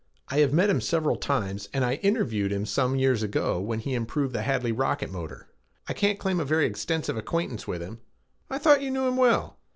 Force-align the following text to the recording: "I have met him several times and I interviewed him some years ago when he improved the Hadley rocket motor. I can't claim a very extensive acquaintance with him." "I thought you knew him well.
"I 0.29 0.39
have 0.39 0.51
met 0.51 0.71
him 0.71 0.81
several 0.81 1.15
times 1.15 1.69
and 1.71 1.85
I 1.85 1.97
interviewed 2.01 2.51
him 2.51 2.65
some 2.65 2.95
years 2.95 3.21
ago 3.21 3.59
when 3.61 3.77
he 3.81 3.93
improved 3.93 4.33
the 4.33 4.41
Hadley 4.41 4.71
rocket 4.71 5.11
motor. 5.11 5.47
I 5.87 5.93
can't 5.93 6.17
claim 6.17 6.39
a 6.39 6.43
very 6.43 6.65
extensive 6.65 7.17
acquaintance 7.17 7.67
with 7.67 7.83
him." 7.83 8.01
"I 8.49 8.57
thought 8.57 8.81
you 8.81 8.89
knew 8.89 9.05
him 9.07 9.15
well. 9.15 9.59